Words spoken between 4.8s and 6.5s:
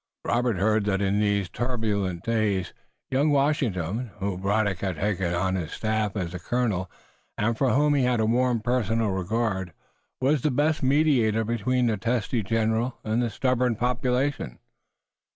taken on his staff as a